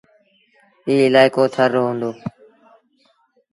[0.87, 2.11] ايٚ الآئيڪو ٿر رو هُݩدو۔